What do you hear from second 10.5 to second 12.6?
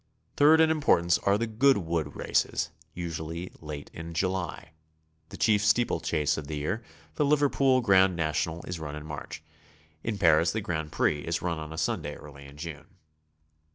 the Grand Prix is run on a Sunday early in